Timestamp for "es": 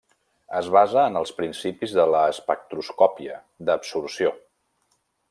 0.59-0.69